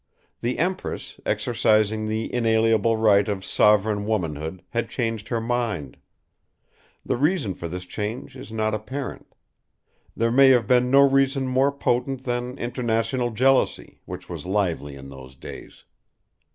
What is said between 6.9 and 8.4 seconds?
The reason for this change